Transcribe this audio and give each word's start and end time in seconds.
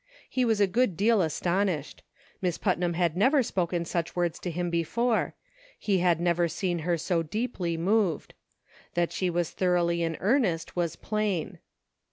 He 0.27 0.45
was 0.45 0.59
a 0.59 0.65
good 0.65 0.97
deal 0.97 1.21
astonished. 1.21 2.01
Miss 2.41 2.57
Putnam 2.57 2.93
had 2.93 3.15
never 3.15 3.43
spoken 3.43 3.85
such 3.85 4.15
words 4.15 4.39
to 4.39 4.49
him 4.49 4.71
before; 4.71 5.35
he 5.77 5.99
had 5.99 6.19
never 6.19 6.47
seen 6.47 6.79
her 6.79 6.97
so 6.97 7.21
deeply 7.21 7.77
moved. 7.77 8.33
That 8.95 9.11
she 9.11 9.29
was 9.29 9.51
thor 9.51 9.75
oughly 9.75 10.01
in 10.01 10.17
earnest, 10.19 10.75
was 10.75 10.95
plain. 10.95 11.59